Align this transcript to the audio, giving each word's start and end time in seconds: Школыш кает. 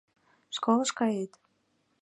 Школыш 0.55 0.91
кает. 0.97 1.31